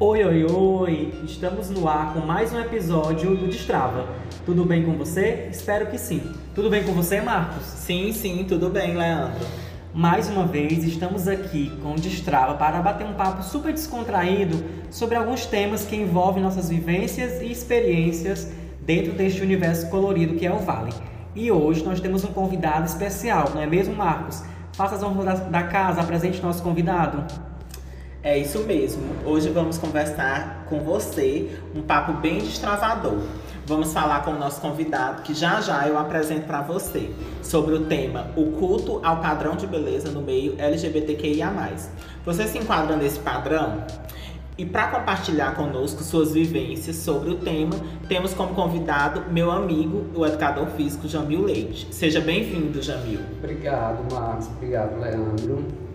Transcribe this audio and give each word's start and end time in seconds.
Oi, 0.00 0.24
oi, 0.24 0.46
oi! 0.48 1.12
Estamos 1.24 1.70
no 1.70 1.88
ar 1.88 2.14
com 2.14 2.20
mais 2.20 2.52
um 2.52 2.60
episódio 2.60 3.34
do 3.34 3.48
Destrava. 3.48 4.06
Tudo 4.46 4.64
bem 4.64 4.84
com 4.84 4.92
você? 4.92 5.48
Espero 5.50 5.88
que 5.88 5.98
sim. 5.98 6.22
Tudo 6.54 6.70
bem 6.70 6.84
com 6.84 6.92
você, 6.92 7.20
Marcos? 7.20 7.64
Sim, 7.66 8.12
sim, 8.12 8.46
tudo 8.48 8.70
bem, 8.70 8.96
Leandro. 8.96 9.44
Mais 9.92 10.28
uma 10.28 10.46
vez, 10.46 10.84
estamos 10.84 11.26
aqui 11.26 11.72
com 11.82 11.94
o 11.94 11.96
Destrava 11.96 12.54
para 12.54 12.80
bater 12.80 13.08
um 13.08 13.14
papo 13.14 13.42
super 13.42 13.72
descontraído 13.72 14.64
sobre 14.88 15.16
alguns 15.16 15.46
temas 15.46 15.84
que 15.84 15.96
envolvem 15.96 16.44
nossas 16.44 16.68
vivências 16.68 17.42
e 17.42 17.50
experiências 17.50 18.52
dentro 18.80 19.14
deste 19.14 19.42
universo 19.42 19.90
colorido 19.90 20.36
que 20.36 20.46
é 20.46 20.52
o 20.52 20.58
Vale. 20.58 20.94
E 21.34 21.50
hoje 21.50 21.82
nós 21.82 22.00
temos 22.00 22.22
um 22.22 22.32
convidado 22.32 22.86
especial, 22.86 23.50
não 23.52 23.60
é 23.60 23.66
mesmo, 23.66 23.96
Marcos? 23.96 24.44
Faça 24.74 24.94
as 24.94 25.02
honras 25.02 25.40
da 25.40 25.64
casa, 25.64 26.02
apresente 26.02 26.40
nosso 26.40 26.62
convidado. 26.62 27.47
É 28.28 28.36
isso 28.36 28.58
mesmo. 28.64 29.02
Hoje 29.24 29.48
vamos 29.48 29.78
conversar 29.78 30.66
com 30.68 30.80
você 30.80 31.48
um 31.74 31.80
papo 31.80 32.12
bem 32.12 32.36
destravador. 32.40 33.22
Vamos 33.64 33.94
falar 33.94 34.22
com 34.22 34.32
o 34.32 34.38
nosso 34.38 34.60
convidado, 34.60 35.22
que 35.22 35.32
já 35.32 35.62
já 35.62 35.88
eu 35.88 35.96
apresento 35.96 36.42
para 36.42 36.60
você, 36.60 37.10
sobre 37.42 37.72
o 37.72 37.86
tema 37.86 38.26
O 38.36 38.52
culto 38.52 39.00
ao 39.02 39.22
padrão 39.22 39.56
de 39.56 39.66
beleza 39.66 40.10
no 40.10 40.20
meio 40.20 40.54
LGBTQIA. 40.58 41.50
Você 42.26 42.46
se 42.46 42.58
enquadra 42.58 42.96
nesse 42.96 43.18
padrão? 43.18 43.82
E 44.58 44.66
para 44.66 44.88
compartilhar 44.88 45.54
conosco 45.54 46.02
suas 46.02 46.32
vivências 46.32 46.96
sobre 46.96 47.30
o 47.30 47.36
tema, 47.36 47.76
temos 48.08 48.34
como 48.34 48.54
convidado 48.54 49.32
meu 49.32 49.50
amigo, 49.50 50.04
o 50.14 50.26
educador 50.26 50.66
físico 50.76 51.08
Jamil 51.08 51.44
Leite. 51.44 51.88
Seja 51.90 52.20
bem-vindo, 52.20 52.82
Jamil. 52.82 53.20
Obrigado, 53.38 54.04
Marcos. 54.12 54.48
Obrigado, 54.48 55.00
Leandro. 55.00 55.87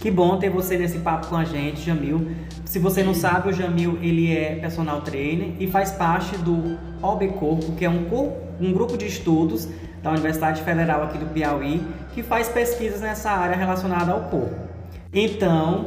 Que 0.00 0.10
bom 0.10 0.38
ter 0.38 0.48
você 0.48 0.78
nesse 0.78 0.98
papo 1.00 1.26
com 1.26 1.36
a 1.36 1.44
gente, 1.44 1.84
Jamil. 1.84 2.30
Se 2.64 2.78
você 2.78 3.02
não 3.02 3.14
sabe, 3.14 3.48
o 3.48 3.52
Jamil 3.52 3.98
ele 4.00 4.32
é 4.32 4.54
personal 4.54 5.00
trainer 5.00 5.54
e 5.58 5.66
faz 5.66 5.90
parte 5.90 6.36
do 6.38 6.78
OB 7.02 7.28
Corpo, 7.28 7.72
que 7.72 7.84
é 7.84 7.90
um, 7.90 8.06
um 8.60 8.72
grupo 8.72 8.96
de 8.96 9.06
estudos 9.06 9.68
da 10.02 10.10
Universidade 10.10 10.62
Federal 10.62 11.02
aqui 11.02 11.18
do 11.18 11.26
Piauí, 11.26 11.82
que 12.14 12.22
faz 12.22 12.48
pesquisas 12.48 13.00
nessa 13.00 13.30
área 13.30 13.56
relacionada 13.56 14.12
ao 14.12 14.20
corpo. 14.24 14.54
Então, 15.12 15.86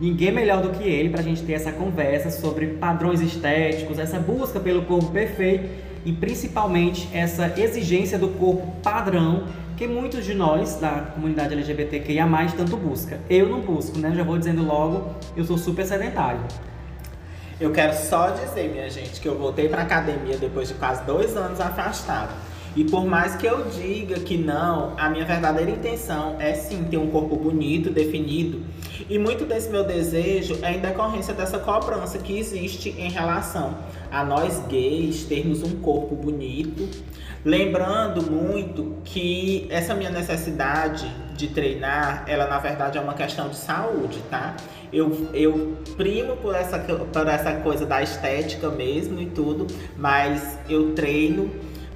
Ninguém 0.00 0.32
melhor 0.32 0.60
do 0.62 0.70
que 0.70 0.82
ele 0.82 1.10
para 1.10 1.20
a 1.20 1.22
gente 1.22 1.42
ter 1.42 1.52
essa 1.52 1.70
conversa 1.70 2.28
sobre 2.28 2.66
padrões 2.66 3.20
estéticos, 3.20 4.00
essa 4.00 4.18
busca 4.18 4.58
pelo 4.58 4.82
corpo 4.82 5.12
perfeito 5.12 5.68
e 6.04 6.12
principalmente 6.12 7.08
essa 7.12 7.52
exigência 7.56 8.18
do 8.18 8.28
corpo 8.30 8.66
padrão 8.82 9.44
que 9.76 9.86
muitos 9.86 10.24
de 10.24 10.34
nós 10.34 10.76
da 10.76 10.90
comunidade 11.14 11.54
LGBTQIA+, 11.54 12.26
tanto 12.56 12.76
busca. 12.76 13.20
Eu 13.28 13.48
não 13.48 13.60
busco, 13.60 13.98
né? 13.98 14.12
Já 14.14 14.22
vou 14.22 14.38
dizendo 14.38 14.64
logo, 14.64 15.14
eu 15.36 15.44
sou 15.44 15.58
super 15.58 15.84
sedentário. 15.84 16.40
Eu 17.60 17.70
quero 17.70 17.94
só 17.94 18.30
dizer, 18.30 18.70
minha 18.70 18.90
gente, 18.90 19.20
que 19.20 19.28
eu 19.28 19.38
voltei 19.38 19.68
para 19.68 19.82
academia 19.82 20.36
depois 20.36 20.68
de 20.68 20.74
quase 20.74 21.04
dois 21.04 21.36
anos 21.36 21.60
afastado. 21.60 22.34
E 22.74 22.84
por 22.84 23.04
mais 23.04 23.36
que 23.36 23.46
eu 23.46 23.66
diga 23.68 24.18
que 24.20 24.36
não, 24.38 24.94
a 24.96 25.10
minha 25.10 25.26
verdadeira 25.26 25.70
intenção 25.70 26.36
é 26.40 26.54
sim 26.54 26.84
ter 26.84 26.96
um 26.96 27.10
corpo 27.10 27.36
bonito, 27.36 27.90
definido. 27.90 28.62
E 29.10 29.18
muito 29.18 29.44
desse 29.44 29.68
meu 29.68 29.84
desejo 29.84 30.58
é 30.62 30.72
em 30.72 30.80
decorrência 30.80 31.34
dessa 31.34 31.58
cobrança 31.58 32.18
que 32.18 32.38
existe 32.38 32.88
em 32.98 33.10
relação 33.10 33.76
a 34.10 34.24
nós 34.24 34.58
gays 34.68 35.24
termos 35.24 35.62
um 35.62 35.80
corpo 35.80 36.14
bonito. 36.14 36.88
Lembrando 37.44 38.22
muito 38.22 38.98
que 39.04 39.66
essa 39.68 39.94
minha 39.94 40.10
necessidade 40.10 41.12
de 41.34 41.48
treinar, 41.48 42.24
ela 42.28 42.46
na 42.46 42.58
verdade 42.58 42.98
é 42.98 43.00
uma 43.00 43.14
questão 43.14 43.48
de 43.48 43.56
saúde, 43.56 44.20
tá? 44.30 44.54
Eu, 44.92 45.28
eu 45.34 45.76
primo 45.96 46.36
por 46.36 46.54
essa, 46.54 46.78
por 46.78 47.26
essa 47.26 47.52
coisa 47.56 47.84
da 47.84 48.00
estética 48.00 48.70
mesmo 48.70 49.20
e 49.20 49.26
tudo, 49.26 49.66
mas 49.96 50.56
eu 50.68 50.94
treino 50.94 51.50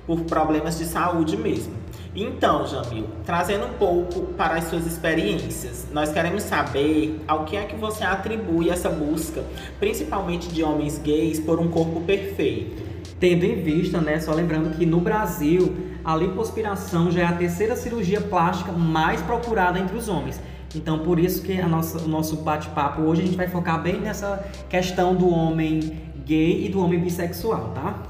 por 0.04 0.22
problemas 0.22 0.78
de 0.78 0.84
saúde 0.84 1.36
mesmo. 1.36 1.74
Então, 2.14 2.66
Jamil, 2.66 3.06
trazendo 3.24 3.66
um 3.66 3.74
pouco 3.74 4.22
para 4.32 4.54
as 4.54 4.64
suas 4.64 4.86
experiências, 4.86 5.86
nós 5.92 6.10
queremos 6.10 6.42
saber 6.42 7.20
ao 7.28 7.44
que 7.44 7.56
é 7.56 7.64
que 7.64 7.76
você 7.76 8.02
atribui 8.04 8.70
essa 8.70 8.88
busca, 8.88 9.44
principalmente 9.78 10.48
de 10.48 10.62
homens 10.62 10.98
gays, 10.98 11.38
por 11.38 11.60
um 11.60 11.68
corpo 11.68 12.00
perfeito. 12.00 12.85
Tendo 13.18 13.44
em 13.44 13.62
vista, 13.62 14.00
né, 14.00 14.20
só 14.20 14.32
lembrando 14.34 14.76
que 14.76 14.84
no 14.84 15.00
Brasil 15.00 15.74
a 16.04 16.14
lipoaspiração 16.14 17.10
já 17.10 17.22
é 17.22 17.24
a 17.24 17.32
terceira 17.32 17.74
cirurgia 17.74 18.20
plástica 18.20 18.72
mais 18.72 19.22
procurada 19.22 19.78
entre 19.78 19.96
os 19.96 20.08
homens. 20.08 20.40
Então, 20.74 20.98
por 20.98 21.18
isso 21.18 21.42
que 21.42 21.60
nossa, 21.62 21.98
o 21.98 22.08
nosso 22.08 22.36
bate-papo 22.36 23.02
hoje 23.02 23.22
a 23.22 23.24
gente 23.24 23.36
vai 23.36 23.48
focar 23.48 23.82
bem 23.82 24.00
nessa 24.00 24.44
questão 24.68 25.14
do 25.14 25.28
homem 25.28 25.80
gay 26.26 26.66
e 26.66 26.68
do 26.68 26.80
homem 26.80 27.00
bissexual, 27.00 27.72
tá? 27.74 28.02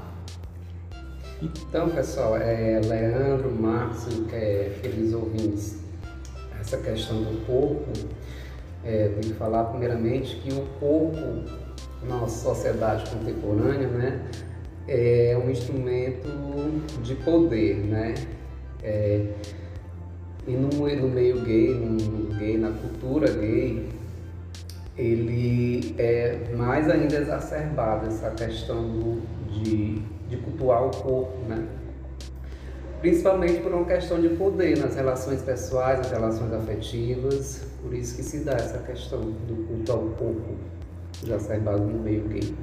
Então, 1.41 1.89
pessoal, 1.89 2.35
é, 2.35 2.81
Leandro, 2.83 3.51
Marcos, 3.51 4.07
é, 4.33 4.71
queridos 4.81 5.13
ouvintes, 5.13 5.77
essa 6.59 6.77
questão 6.77 7.21
do 7.21 7.45
corpo, 7.45 7.85
é, 8.83 9.09
tem 9.09 9.31
que 9.31 9.37
falar 9.37 9.65
primeiramente 9.65 10.35
que 10.37 10.51
o 10.51 10.65
corpo, 10.79 11.43
na 12.03 12.17
nossa 12.17 12.43
sociedade 12.43 13.09
contemporânea, 13.09 13.87
né, 13.87 14.21
é 14.87 15.37
um 15.43 15.49
instrumento 15.49 16.27
de 17.03 17.15
poder, 17.15 17.75
né? 17.77 18.13
É, 18.83 19.27
e 20.47 20.51
no, 20.51 20.69
no 20.69 21.09
meio 21.09 21.41
gay, 21.41 21.73
no 21.73 22.33
gay, 22.37 22.57
na 22.57 22.71
cultura 22.71 23.29
gay, 23.31 23.89
ele 24.97 25.93
é 25.97 26.53
mais 26.55 26.89
ainda 26.89 27.17
exacerbado 27.17 28.07
essa 28.07 28.31
questão 28.31 28.81
do, 28.81 29.21
de 29.51 30.01
de 30.29 30.37
cultuar 30.37 30.85
o 30.85 30.91
corpo, 30.91 31.37
né? 31.47 31.67
Principalmente 32.99 33.61
por 33.61 33.73
uma 33.73 33.85
questão 33.85 34.19
de 34.19 34.29
poder 34.29 34.77
nas 34.79 34.95
relações 34.95 35.41
pessoais, 35.41 35.99
nas 35.99 36.11
relações 36.11 36.51
afetivas, 36.51 37.63
por 37.81 37.93
isso 37.93 38.15
que 38.15 38.23
se 38.23 38.39
dá 38.39 38.53
essa 38.53 38.79
questão 38.79 39.21
do 39.21 39.67
culto 39.67 39.91
ao 39.91 39.99
corpo 39.99 40.55
exacerbado 41.23 41.83
no 41.83 41.99
meio 41.99 42.27
gay. 42.27 42.55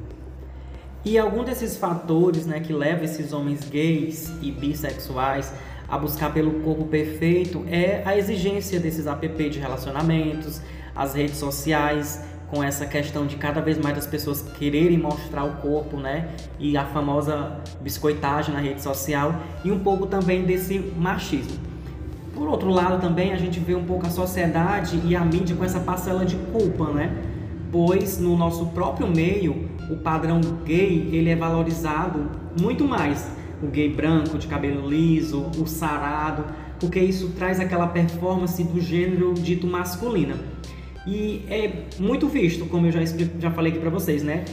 E 1.05 1.19
algum 1.19 1.45
desses 1.45 1.77
fatores 1.77 2.47
né, 2.47 2.61
que 2.61 2.73
levam 2.73 3.05
esses 3.05 3.33
homens 3.35 3.69
gays 3.69 4.33
e 4.41 4.51
bissexuais 4.51 5.53
a 5.87 5.99
buscar 5.99 6.33
pelo 6.33 6.61
corpo 6.61 6.87
perfeito 6.87 7.63
é 7.69 8.03
a 8.07 8.17
exigência 8.17 8.81
desses 8.81 9.07
app 9.07 9.51
de 9.51 9.59
relacionamentos, 9.59 10.63
as 10.97 11.15
redes 11.15 11.37
sociais, 11.37 12.25
com 12.51 12.63
essa 12.63 12.87
questão 12.87 13.27
de 13.27 13.37
cada 13.37 13.61
vez 13.61 13.77
mais 13.79 13.99
as 13.99 14.07
pessoas 14.07 14.43
quererem 14.59 14.97
mostrar 14.97 15.45
o 15.45 15.57
corpo, 15.57 15.99
né? 15.99 16.31
E 16.59 16.75
a 16.77 16.87
famosa 16.87 17.61
biscoitagem 17.81 18.55
na 18.55 18.61
rede 18.61 18.81
social 18.81 19.35
e 19.63 19.71
um 19.71 19.81
pouco 19.81 20.07
também 20.07 20.45
desse 20.45 20.79
machismo. 20.97 21.59
Por 22.35 22.49
outro 22.49 22.71
lado, 22.71 23.01
também 23.01 23.33
a 23.33 23.37
gente 23.37 23.61
vê 23.61 23.75
um 23.75 23.85
pouco 23.85 24.07
a 24.07 24.11
sociedade 24.11 25.01
e 25.05 25.15
a 25.15 25.21
mídia 25.21 25.55
com 25.55 25.65
essa 25.65 25.81
parcela 25.81 26.25
de 26.25 26.37
culpa, 26.37 26.91
né? 26.93 27.13
Pois 27.75 28.21
no 28.21 28.37
nosso 28.37 28.67
próprio 28.67 29.09
meio, 29.09 29.69
o 29.91 29.97
padrão 29.97 30.41
gay, 30.65 31.09
ele 31.11 31.29
é 31.29 31.35
valorizado 31.35 32.31
muito 32.61 32.85
mais. 32.85 33.29
O 33.61 33.67
gay 33.67 33.89
branco, 33.89 34.39
de 34.39 34.47
cabelo 34.47 34.89
liso, 34.89 35.51
o 35.59 35.67
sarado, 35.67 36.45
porque 36.79 37.01
isso 37.01 37.31
traz 37.31 37.59
aquela 37.59 37.89
performance 37.89 38.63
do 38.63 38.81
gênero 38.81 39.35
dito 39.35 39.67
masculina. 39.67 40.37
E 41.05 41.45
é 41.49 41.87
muito 41.99 42.29
visto, 42.29 42.65
como 42.67 42.87
eu 42.87 42.93
já, 42.93 43.01
já 43.41 43.51
falei 43.51 43.73
aqui 43.73 43.81
para 43.81 43.91
vocês, 43.91 44.23
né? 44.23 44.45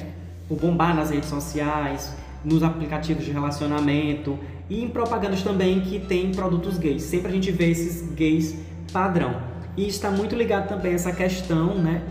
O 0.50 0.56
bombar 0.56 0.96
nas 0.96 1.12
redes 1.12 1.30
sociais, 1.30 2.12
nos 2.44 2.64
aplicativos 2.64 3.24
de 3.24 3.30
relacionamento 3.30 4.36
e 4.68 4.84
em 4.84 4.90
propagandas 4.90 5.44
também 5.44 5.82
que 5.82 6.00
tem 6.00 6.32
produtos 6.32 6.80
gays. 6.80 7.04
Sempre 7.04 7.28
a 7.28 7.36
gente 7.36 7.52
vê 7.52 7.70
esses 7.70 8.02
gays 8.16 8.56
padrão. 8.92 9.44
E 9.78 9.88
está 9.88 10.10
muito 10.10 10.36
ligado 10.36 10.68
também 10.68 10.94
a 10.94 10.96
essa 10.96 11.12
questão, 11.12 11.76
né? 11.76 12.02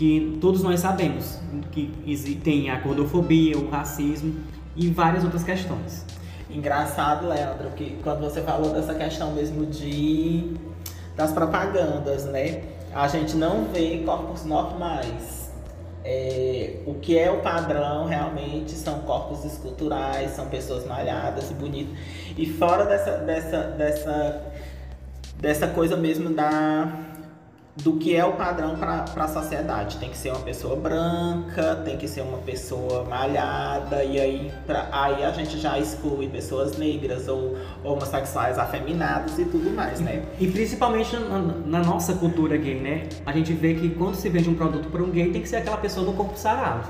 Que 0.00 0.38
todos 0.40 0.62
nós 0.62 0.80
sabemos 0.80 1.38
que 1.72 2.40
tem 2.42 2.70
a 2.70 2.80
gordofobia, 2.80 3.58
o 3.58 3.68
racismo 3.68 4.34
e 4.74 4.88
várias 4.88 5.24
outras 5.24 5.44
questões. 5.44 6.06
Engraçado, 6.48 7.28
Leandro, 7.28 7.68
que 7.76 7.98
quando 8.02 8.20
você 8.20 8.40
falou 8.40 8.72
dessa 8.72 8.94
questão 8.94 9.32
mesmo 9.32 9.66
de 9.66 10.54
das 11.14 11.32
propagandas, 11.32 12.24
né? 12.24 12.62
a 12.94 13.06
gente 13.08 13.36
não 13.36 13.66
vê 13.66 13.98
corpos 13.98 14.42
normais. 14.46 15.50
É, 16.02 16.76
o 16.86 16.94
que 16.94 17.18
é 17.18 17.30
o 17.30 17.42
padrão 17.42 18.06
realmente 18.06 18.70
são 18.70 19.00
corpos 19.00 19.44
esculturais, 19.44 20.30
são 20.30 20.46
pessoas 20.46 20.86
malhadas 20.86 21.50
e 21.50 21.54
bonitas. 21.54 21.94
E 22.38 22.46
fora 22.46 22.86
dessa, 22.86 23.18
dessa, 23.18 23.62
dessa, 23.76 24.42
dessa 25.36 25.66
coisa 25.68 25.98
mesmo 25.98 26.30
da, 26.30 26.88
do 27.76 27.94
que 27.94 28.14
é 28.14 28.24
o 28.24 28.32
padrão 28.32 28.76
para 28.76 29.04
a 29.16 29.28
sociedade. 29.28 29.98
Tem 29.98 30.10
que 30.10 30.16
ser 30.16 30.30
uma 30.30 30.40
pessoa 30.40 30.76
branca, 30.76 31.76
tem 31.84 31.96
que 31.96 32.08
ser 32.08 32.22
uma 32.22 32.38
pessoa 32.38 33.04
malhada, 33.04 34.04
e 34.04 34.20
aí, 34.20 34.52
pra, 34.66 34.88
aí 34.92 35.24
a 35.24 35.30
gente 35.32 35.58
já 35.58 35.78
exclui 35.78 36.28
pessoas 36.28 36.76
negras 36.76 37.28
ou 37.28 37.56
homossexuais 37.84 38.58
afeminados 38.58 39.38
e 39.38 39.44
tudo 39.44 39.70
mais, 39.70 40.00
né? 40.00 40.22
E, 40.38 40.46
e 40.46 40.50
principalmente 40.50 41.16
na, 41.16 41.38
na, 41.38 41.80
nossa 41.80 42.14
cultura 42.14 42.56
gay, 42.56 42.80
né? 42.80 43.08
A 43.24 43.32
gente 43.32 43.52
vê 43.52 43.74
que 43.74 43.90
quando 43.90 44.14
se 44.14 44.28
vende 44.28 44.48
um 44.48 44.54
produto 44.54 44.88
para 44.88 45.02
um 45.02 45.10
gay, 45.10 45.30
tem 45.30 45.42
que 45.42 45.48
ser 45.48 45.56
aquela 45.56 45.76
pessoa 45.76 46.04
do 46.04 46.12
corpo 46.12 46.36
sarado. 46.36 46.88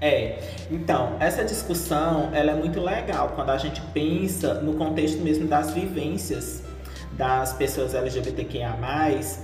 É, 0.00 0.38
então, 0.70 1.16
essa 1.18 1.42
discussão 1.42 2.28
ela 2.34 2.50
é 2.50 2.54
muito 2.54 2.78
legal 2.80 3.32
quando 3.34 3.48
a 3.48 3.56
gente 3.56 3.80
pensa 3.94 4.54
no 4.54 4.74
contexto 4.74 5.22
mesmo 5.22 5.48
das 5.48 5.70
vivências 5.70 6.65
das 7.16 7.54
pessoas 7.54 7.94
LGBTQIA+, 7.94 8.76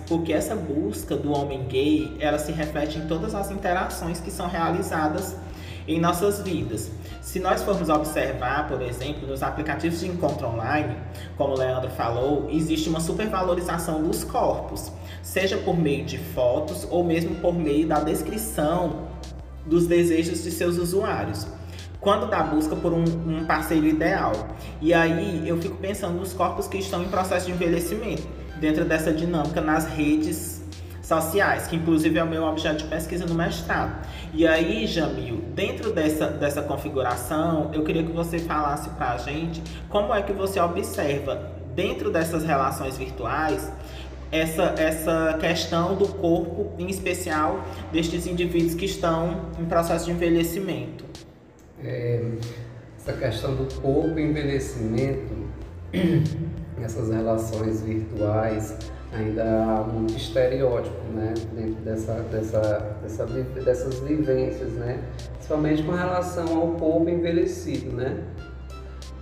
porque 0.06 0.32
essa 0.32 0.54
busca 0.54 1.16
do 1.16 1.32
homem 1.32 1.64
gay, 1.64 2.16
ela 2.20 2.38
se 2.38 2.52
reflete 2.52 2.98
em 2.98 3.06
todas 3.06 3.34
as 3.34 3.50
interações 3.50 4.20
que 4.20 4.30
são 4.30 4.46
realizadas 4.46 5.36
em 5.88 5.98
nossas 5.98 6.40
vidas. 6.40 6.90
Se 7.22 7.40
nós 7.40 7.62
formos 7.62 7.88
observar, 7.88 8.68
por 8.68 8.82
exemplo, 8.82 9.26
nos 9.26 9.42
aplicativos 9.42 10.00
de 10.00 10.06
encontro 10.06 10.46
online, 10.48 10.96
como 11.36 11.54
o 11.54 11.58
Leandro 11.58 11.90
falou, 11.90 12.48
existe 12.50 12.88
uma 12.88 13.00
supervalorização 13.00 14.02
dos 14.02 14.22
corpos, 14.22 14.92
seja 15.22 15.56
por 15.56 15.76
meio 15.76 16.04
de 16.04 16.18
fotos 16.18 16.86
ou 16.90 17.02
mesmo 17.02 17.36
por 17.36 17.54
meio 17.54 17.86
da 17.86 18.00
descrição 18.00 19.08
dos 19.64 19.86
desejos 19.86 20.42
de 20.42 20.50
seus 20.50 20.76
usuários 20.76 21.46
quando 22.02 22.26
da 22.28 22.42
busca 22.42 22.74
por 22.74 22.92
um, 22.92 23.04
um, 23.04 23.46
parceiro 23.46 23.86
ideal. 23.86 24.32
E 24.80 24.92
aí 24.92 25.48
eu 25.48 25.56
fico 25.62 25.76
pensando 25.76 26.18
nos 26.18 26.32
corpos 26.32 26.66
que 26.66 26.76
estão 26.76 27.02
em 27.02 27.08
processo 27.08 27.46
de 27.46 27.52
envelhecimento, 27.52 28.26
dentro 28.60 28.84
dessa 28.84 29.12
dinâmica 29.12 29.60
nas 29.60 29.86
redes 29.86 30.60
sociais, 31.00 31.68
que 31.68 31.76
inclusive 31.76 32.18
é 32.18 32.24
o 32.24 32.26
meu 32.26 32.42
objeto 32.44 32.78
de 32.78 32.84
pesquisa 32.84 33.24
no 33.24 33.34
mestrado. 33.34 34.04
E 34.34 34.46
aí, 34.46 34.86
Jamil, 34.86 35.44
dentro 35.54 35.92
dessa, 35.92 36.26
dessa 36.26 36.60
configuração, 36.60 37.70
eu 37.72 37.84
queria 37.84 38.02
que 38.02 38.12
você 38.12 38.38
falasse 38.40 38.90
para 38.90 39.12
a 39.12 39.18
gente 39.18 39.62
como 39.88 40.12
é 40.12 40.22
que 40.22 40.32
você 40.32 40.60
observa, 40.60 41.52
dentro 41.72 42.10
dessas 42.10 42.44
relações 42.44 42.98
virtuais, 42.98 43.70
essa, 44.32 44.74
essa 44.76 45.36
questão 45.38 45.94
do 45.94 46.08
corpo, 46.08 46.72
em 46.78 46.88
especial 46.88 47.60
destes 47.92 48.26
indivíduos 48.26 48.74
que 48.74 48.86
estão 48.86 49.50
em 49.60 49.66
processo 49.66 50.06
de 50.06 50.10
envelhecimento 50.10 51.12
é, 51.84 52.22
essa 52.96 53.12
questão 53.12 53.54
do 53.54 53.72
corpo 53.80 54.18
envelhecimento, 54.18 55.32
essas 56.82 57.10
relações 57.10 57.82
virtuais, 57.82 58.76
ainda 59.12 59.44
há 59.44 59.82
muito 59.82 60.16
estereótipo 60.16 61.02
né, 61.14 61.34
dentro 61.54 61.82
dessa, 61.82 62.14
dessa, 62.30 62.96
dessa, 63.02 63.26
dessas 63.26 64.00
vivências, 64.00 64.72
né? 64.72 65.02
principalmente 65.34 65.82
com 65.82 65.92
relação 65.92 66.56
ao 66.56 66.68
corpo 66.72 67.08
envelhecido. 67.10 67.94
Né? 67.94 68.24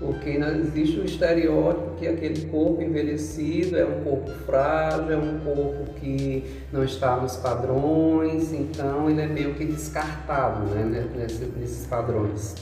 Porque 0.00 0.31
existe 0.31 0.99
o 0.99 1.05
estereótipo 1.05 1.97
que 1.99 2.08
aquele 2.08 2.47
corpo 2.47 2.81
envelhecido 2.81 3.76
é 3.76 3.85
um 3.85 4.02
corpo 4.02 4.31
frágil, 4.47 5.12
é 5.12 5.17
um 5.19 5.38
corpo 5.41 5.93
que 6.00 6.64
não 6.73 6.82
está 6.82 7.17
nos 7.17 7.37
padrões, 7.37 8.50
então 8.50 9.11
ele 9.11 9.20
é 9.20 9.26
meio 9.26 9.55
que 9.55 9.67
descartado 9.67 10.64
né, 10.70 11.06
nesses, 11.14 11.55
nesses 11.55 11.87
padrões, 11.87 12.55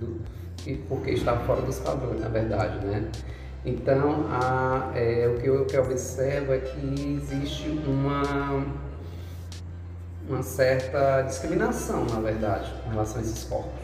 do, 0.00 0.20
porque 0.88 1.12
está 1.12 1.36
fora 1.36 1.62
dos 1.62 1.78
padrões, 1.78 2.20
na 2.20 2.28
verdade. 2.28 2.84
Né? 2.84 3.08
Então, 3.64 4.26
a, 4.28 4.90
é, 4.96 5.28
o 5.28 5.40
que 5.40 5.46
eu, 5.46 5.64
que 5.66 5.76
eu 5.76 5.82
observo 5.84 6.54
é 6.54 6.58
que 6.58 7.18
existe 7.22 7.68
uma, 7.86 8.66
uma 10.28 10.42
certa 10.42 11.22
discriminação, 11.22 12.04
na 12.06 12.18
verdade, 12.18 12.68
com 12.82 12.90
relação 12.90 13.18
a 13.18 13.20
esses 13.20 13.44
corpos. 13.44 13.83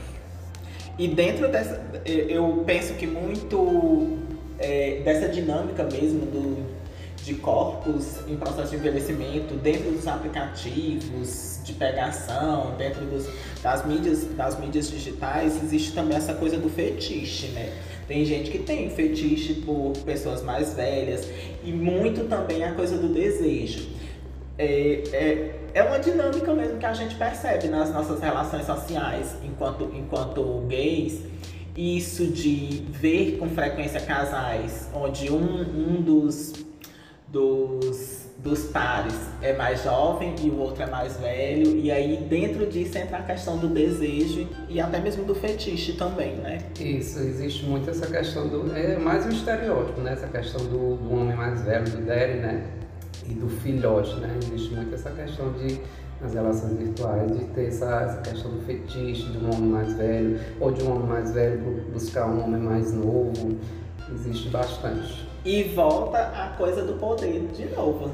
E 1.00 1.08
dentro 1.08 1.48
dessa, 1.48 1.80
eu 2.04 2.62
penso 2.66 2.92
que 2.92 3.06
muito 3.06 4.18
é, 4.58 5.00
dessa 5.02 5.30
dinâmica 5.30 5.82
mesmo 5.82 6.26
do, 6.26 6.66
de 7.24 7.36
corpos 7.36 8.18
em 8.28 8.36
processo 8.36 8.68
de 8.68 8.76
envelhecimento, 8.76 9.54
dentro 9.54 9.90
dos 9.92 10.06
aplicativos 10.06 11.60
de 11.64 11.72
pegação, 11.72 12.74
dentro 12.76 13.06
dos, 13.06 13.26
das, 13.62 13.86
mídias, 13.86 14.24
das 14.36 14.60
mídias 14.60 14.90
digitais, 14.90 15.56
existe 15.64 15.94
também 15.94 16.18
essa 16.18 16.34
coisa 16.34 16.58
do 16.58 16.68
fetiche, 16.68 17.46
né? 17.46 17.72
Tem 18.06 18.22
gente 18.26 18.50
que 18.50 18.58
tem 18.58 18.90
fetiche 18.90 19.54
por 19.54 19.92
pessoas 20.04 20.42
mais 20.42 20.74
velhas 20.74 21.26
e 21.64 21.72
muito 21.72 22.28
também 22.28 22.62
a 22.62 22.74
coisa 22.74 22.98
do 22.98 23.08
desejo. 23.08 23.88
É, 24.62 25.02
é, 25.12 25.60
é 25.72 25.82
uma 25.82 25.98
dinâmica 25.98 26.52
mesmo 26.52 26.76
que 26.76 26.84
a 26.84 26.92
gente 26.92 27.14
percebe 27.14 27.68
nas 27.68 27.90
nossas 27.94 28.20
relações 28.20 28.66
sociais 28.66 29.34
enquanto, 29.42 29.90
enquanto 29.94 30.66
gays. 30.68 31.22
Isso 31.74 32.26
de 32.26 32.84
ver 32.90 33.38
com 33.38 33.48
frequência 33.48 34.02
casais 34.02 34.90
onde 34.92 35.32
um, 35.32 35.62
um 35.62 36.02
dos, 36.02 36.52
dos, 37.26 38.26
dos 38.36 38.64
pares 38.64 39.14
é 39.40 39.54
mais 39.54 39.82
jovem 39.82 40.34
e 40.42 40.50
o 40.50 40.58
outro 40.58 40.82
é 40.82 40.86
mais 40.90 41.16
velho. 41.16 41.78
E 41.78 41.90
aí 41.90 42.18
dentro 42.28 42.66
disso 42.66 42.98
entra 42.98 43.16
a 43.16 43.22
questão 43.22 43.56
do 43.56 43.68
desejo 43.68 44.46
e 44.68 44.78
até 44.78 45.00
mesmo 45.00 45.24
do 45.24 45.34
fetiche 45.34 45.94
também, 45.94 46.34
né? 46.34 46.58
Isso, 46.78 47.18
existe 47.20 47.64
muito 47.64 47.88
essa 47.88 48.06
questão 48.06 48.46
do. 48.46 48.76
É 48.76 48.98
mais 48.98 49.24
um 49.24 49.30
estereótipo, 49.30 50.02
né? 50.02 50.12
Essa 50.12 50.28
questão 50.28 50.62
do, 50.66 50.96
do 50.96 51.14
homem 51.14 51.34
mais 51.34 51.62
velho, 51.62 51.88
do 51.88 52.04
daddy, 52.04 52.40
né? 52.40 52.80
E 53.30 53.34
do 53.34 53.48
filhote, 53.48 54.14
né? 54.16 54.38
Existe 54.42 54.74
muito 54.74 54.94
essa 54.94 55.10
questão 55.10 55.52
de 55.52 55.80
nas 56.20 56.34
relações 56.34 56.76
virtuais 56.76 57.32
de 57.32 57.44
ter 57.46 57.68
essa, 57.68 57.86
essa 58.02 58.30
questão 58.30 58.50
do 58.50 58.60
fetiche 58.62 59.22
de 59.30 59.38
um 59.38 59.48
homem 59.54 59.70
mais 59.70 59.94
velho 59.94 60.38
ou 60.60 60.70
de 60.70 60.82
um 60.82 60.92
homem 60.92 61.08
mais 61.08 61.32
velho 61.32 61.82
buscar 61.92 62.26
um 62.26 62.44
homem 62.44 62.60
mais 62.60 62.92
novo. 62.92 63.58
Existe 64.12 64.50
bastante. 64.50 65.26
E 65.44 65.62
volta 65.62 66.18
a 66.18 66.54
coisa 66.58 66.82
do 66.82 66.94
poder 66.94 67.48
de 67.54 67.64
novo. 67.74 68.10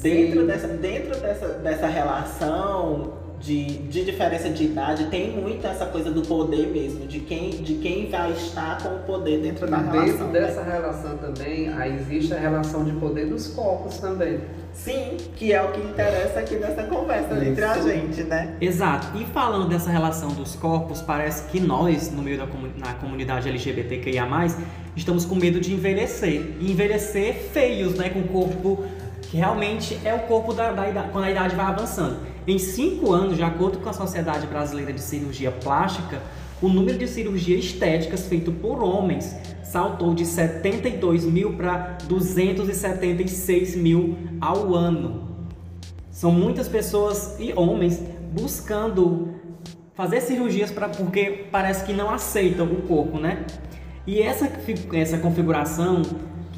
Dentro 0.00 0.46
dessa, 0.46 0.68
dentro 0.68 1.20
dessa, 1.20 1.48
dessa 1.48 1.86
relação 1.86 3.19
de, 3.40 3.64
de 3.64 4.04
diferença 4.04 4.50
de 4.50 4.64
idade, 4.64 5.06
tem 5.06 5.32
muito 5.32 5.66
essa 5.66 5.86
coisa 5.86 6.10
do 6.10 6.20
poder 6.22 6.66
mesmo, 6.68 7.06
de 7.06 7.20
quem, 7.20 7.50
de 7.50 7.74
quem 7.76 8.08
vai 8.10 8.32
estar 8.32 8.82
com 8.82 8.96
o 8.96 8.98
poder 9.00 9.40
dentro 9.40 9.66
da 9.66 9.78
dentro 9.78 9.92
relação. 9.92 10.26
Dentro 10.26 10.32
dessa 10.32 10.62
né? 10.62 10.72
relação 10.72 11.16
também, 11.16 11.72
aí 11.72 11.96
existe 11.96 12.34
a 12.34 12.38
relação 12.38 12.84
de 12.84 12.92
poder 12.92 13.26
dos 13.26 13.48
corpos 13.48 13.98
também. 13.98 14.40
Sim, 14.74 15.16
que 15.36 15.52
é 15.52 15.62
o 15.62 15.72
que 15.72 15.80
interessa 15.80 16.40
aqui 16.40 16.56
nessa 16.56 16.84
conversa 16.84 17.34
Isso. 17.34 17.44
entre 17.44 17.64
a 17.64 17.80
gente, 17.80 18.22
né? 18.22 18.56
Exato. 18.60 19.16
E 19.18 19.24
falando 19.26 19.68
dessa 19.68 19.90
relação 19.90 20.28
dos 20.30 20.54
corpos, 20.54 21.02
parece 21.02 21.48
que 21.50 21.58
nós, 21.58 22.12
no 22.12 22.22
meio 22.22 22.38
da 22.38 22.46
na 22.76 22.94
comunidade 22.94 23.48
LGBTQIA+, 23.48 24.26
estamos 24.94 25.24
com 25.24 25.34
medo 25.34 25.60
de 25.60 25.74
envelhecer. 25.74 26.56
E 26.60 26.70
envelhecer 26.70 27.34
feios, 27.52 27.94
né? 27.94 28.10
Com 28.10 28.20
o 28.20 28.28
corpo 28.28 28.84
que 29.30 29.36
realmente 29.36 29.98
é 30.04 30.12
o 30.12 30.20
corpo 30.20 30.52
da, 30.52 30.72
da 30.72 30.88
idade, 30.88 31.10
quando 31.12 31.24
a 31.24 31.30
idade 31.30 31.54
vai 31.54 31.66
avançando. 31.66 32.18
Em 32.46 32.58
cinco 32.58 33.12
anos, 33.12 33.36
de 33.36 33.44
acordo 33.44 33.78
com 33.78 33.88
a 33.88 33.92
Sociedade 33.92 34.44
Brasileira 34.46 34.92
de 34.92 35.00
Cirurgia 35.00 35.52
Plástica, 35.52 36.20
o 36.60 36.68
número 36.68 36.98
de 36.98 37.06
cirurgias 37.06 37.64
estéticas 37.64 38.26
feito 38.26 38.50
por 38.50 38.82
homens 38.82 39.36
saltou 39.62 40.14
de 40.14 40.26
72 40.26 41.24
mil 41.24 41.52
para 41.52 41.96
276 42.08 43.76
mil 43.76 44.18
ao 44.40 44.74
ano. 44.74 45.46
São 46.10 46.32
muitas 46.32 46.68
pessoas 46.68 47.36
e 47.38 47.52
homens 47.54 48.02
buscando 48.32 49.28
fazer 49.94 50.20
cirurgias 50.22 50.72
para 50.72 50.88
porque 50.88 51.46
parece 51.52 51.84
que 51.84 51.92
não 51.92 52.10
aceitam 52.10 52.66
o 52.66 52.82
corpo, 52.82 53.18
né? 53.18 53.46
E 54.06 54.20
essa, 54.20 54.50
essa 54.92 55.18
configuração 55.18 56.02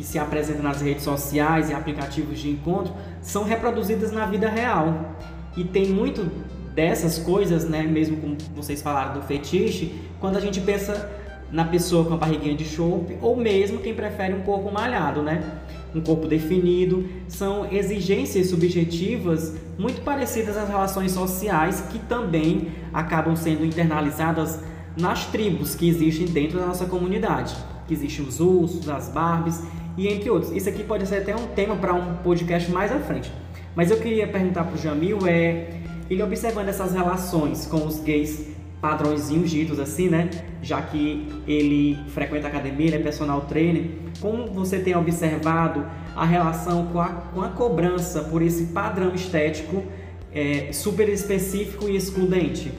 que 0.03 0.09
se 0.09 0.19
apresenta 0.19 0.61
nas 0.61 0.81
redes 0.81 1.05
sociais 1.05 1.71
e 1.71 1.73
aplicativos 1.73 2.41
de 2.41 2.51
encontro 2.51 2.93
são 3.21 3.45
reproduzidas 3.45 4.11
na 4.11 4.27
vida 4.27 4.49
real. 4.49 5.15
E 5.57 5.63
tem 5.63 5.87
muito 5.87 6.29
dessas 6.75 7.19
coisas, 7.19 7.65
né, 7.65 7.85
mesmo 7.85 8.17
como 8.17 8.37
vocês 8.57 8.83
falaram 8.83 9.15
do 9.15 9.23
fetiche, 9.23 9.95
quando 10.19 10.37
a 10.39 10.41
gente 10.41 10.61
pensa 10.61 11.09
na 11.53 11.65
pessoa 11.65 12.05
com 12.05 12.15
a 12.15 12.17
barriguinha 12.17 12.57
de 12.57 12.65
chope 12.65 13.17
ou 13.23 13.37
mesmo 13.37 13.79
quem 13.79 13.95
prefere 13.95 14.35
um 14.35 14.41
corpo 14.41 14.73
malhado, 14.73 15.23
né? 15.23 15.41
Um 15.95 16.01
corpo 16.01 16.27
definido, 16.27 17.09
são 17.29 17.71
exigências 17.71 18.49
subjetivas 18.49 19.55
muito 19.79 20.01
parecidas 20.01 20.57
às 20.57 20.69
relações 20.69 21.13
sociais 21.13 21.85
que 21.93 21.99
também 22.01 22.69
acabam 22.93 23.37
sendo 23.37 23.65
internalizadas 23.65 24.59
nas 24.97 25.27
tribos 25.27 25.77
que 25.77 25.89
existem 25.89 26.27
dentro 26.27 26.59
da 26.59 26.67
nossa 26.67 26.87
comunidade. 26.87 27.55
Que 27.87 27.93
existem 27.93 28.25
os 28.25 28.41
ursos, 28.41 28.89
as 28.89 29.09
barbies 29.09 29.61
e 29.97 30.09
entre 30.09 30.31
outros. 30.31 30.53
Isso 30.53 30.69
aqui 30.69 30.83
pode 30.83 31.07
ser 31.07 31.17
até 31.17 31.35
um 31.35 31.47
tema 31.49 31.77
para 31.77 31.95
um 31.95 32.17
podcast 32.17 32.71
mais 32.71 32.93
à 32.93 32.99
frente. 32.99 33.33
Mas 33.75 33.91
eu 33.91 33.99
queria 33.99 34.27
perguntar 34.27 34.65
para 34.65 34.75
o 34.75 34.79
Jamil 34.79 35.19
é 35.27 35.81
ele 36.11 36.23
observando 36.23 36.69
essas 36.69 36.93
relações 36.93 37.67
com 37.67 37.87
os 37.87 38.01
gays 38.01 38.53
padrõezinhos 38.81 39.51
ditos 39.51 39.79
assim, 39.79 40.09
né? 40.09 40.29
Já 40.61 40.83
que 40.83 41.29
ele 41.47 41.97
frequenta 42.09 42.49
academia, 42.49 42.89
ele 42.89 42.97
é 42.97 42.99
personal 42.99 43.43
trainer. 43.43 43.85
Como 44.21 44.49
você 44.49 44.79
tem 44.81 44.97
observado 44.97 45.87
a 46.15 46.25
relação 46.25 46.87
com 46.87 47.01
a, 47.01 47.09
com 47.09 47.41
a 47.41 47.49
cobrança 47.49 48.25
por 48.25 48.43
esse 48.43 48.65
padrão 48.67 49.15
estético 49.15 49.83
é, 50.35 50.73
super 50.73 51.09
específico 51.09 51.89
e 51.89 51.97
excludente? 51.97 52.73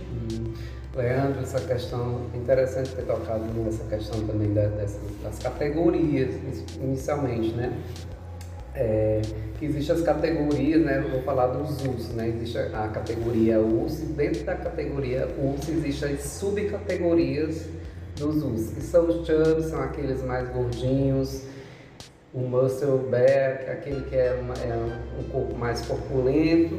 Leandro, 0.95 1.41
essa 1.41 1.59
questão, 1.59 2.21
interessante 2.35 2.93
ter 2.93 3.01
tocado 3.01 3.43
nessa 3.45 3.83
questão 3.85 4.27
também 4.27 4.53
das, 4.53 5.39
categorias, 5.41 6.35
inicialmente, 6.79 7.51
né? 7.53 7.75
É, 8.75 9.21
que 9.57 9.65
existem 9.65 9.95
as 9.95 10.01
categorias, 10.03 10.81
né? 10.83 11.03
Vou 11.11 11.23
falar 11.23 11.47
dos 11.47 11.83
URS, 11.83 12.09
né? 12.09 12.29
Existe 12.29 12.59
a 12.59 12.87
categoria 12.89 13.59
URS, 13.59 14.01
dentro 14.15 14.43
da 14.43 14.55
categoria 14.55 15.27
URS 15.35 15.69
existem 15.69 16.13
as 16.13 16.21
subcategorias 16.21 17.65
dos 18.15 18.43
URS, 18.43 18.73
que 18.75 18.81
são 18.81 19.07
os 19.07 19.25
chubs, 19.25 19.65
são 19.65 19.81
aqueles 19.81 20.23
mais 20.23 20.47
gordinhos, 20.49 21.43
o 22.31 22.39
muscle 22.39 22.99
back, 23.09 23.69
aquele 23.69 24.01
que 24.09 24.15
é, 24.15 24.27
é 24.27 25.19
um 25.19 25.23
corpo 25.29 25.55
mais 25.55 25.81
corpulento, 25.81 26.77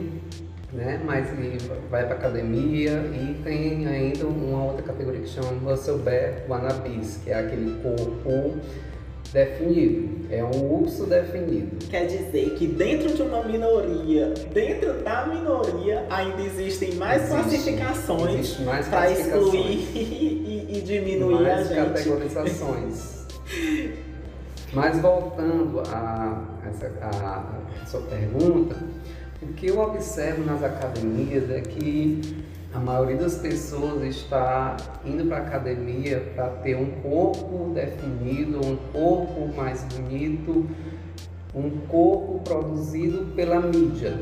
né? 0.75 1.00
Mas 1.04 1.31
ele 1.33 1.59
vai 1.88 2.04
para 2.04 2.16
academia 2.16 2.93
e 3.14 3.40
tem 3.43 3.87
ainda 3.87 4.26
uma 4.26 4.64
outra 4.64 4.83
categoria 4.83 5.21
que 5.21 5.28
chama 5.28 5.52
muscle 5.52 5.99
back 5.99 6.49
wannabes, 6.49 7.21
que 7.23 7.31
é 7.31 7.38
aquele 7.38 7.81
corpo 7.81 8.59
definido, 9.33 10.26
é 10.31 10.45
um 10.45 10.81
urso 10.81 11.07
definido. 11.07 11.85
Quer 11.90 12.07
dizer 12.07 12.54
que 12.57 12.69
dentro 12.69 13.12
de 13.14 13.23
uma 13.23 13.43
minoria, 13.43 14.33
dentro 14.52 15.02
da 15.02 15.26
minoria, 15.26 16.07
ainda 16.09 16.40
existem 16.40 16.95
mais 16.95 17.23
Existe, 17.23 17.73
classificações 17.73 18.57
para 18.88 19.11
excluir 19.11 19.90
e, 19.95 20.78
e, 20.78 20.81
diminuir 20.83 21.43
mais 21.43 21.71
a 21.71 21.75
gente. 21.75 21.88
categorizações. 21.88 23.26
Mas 24.73 25.00
voltando 25.00 25.81
a 25.88 26.43
essa 26.69 26.93
a, 27.00 27.83
a 27.83 27.87
sua 27.87 28.00
pergunta, 28.02 28.76
o 29.49 29.53
que 29.53 29.67
eu 29.67 29.79
observo 29.79 30.45
nas 30.45 30.63
academias 30.63 31.51
é 31.51 31.61
que 31.61 32.45
a 32.73 32.79
maioria 32.81 33.17
das 33.17 33.37
pessoas 33.37 34.03
está 34.03 34.77
indo 35.05 35.27
para 35.27 35.37
a 35.37 35.41
academia 35.43 36.33
para 36.35 36.49
ter 36.49 36.77
um 36.77 36.91
corpo 37.03 37.73
definido, 37.75 38.59
um 38.67 38.77
corpo 38.93 39.49
mais 39.55 39.85
bonito, 39.85 40.67
um 41.55 41.71
corpo 41.87 42.41
produzido 42.43 43.33
pela 43.37 43.61
mídia. 43.61 44.19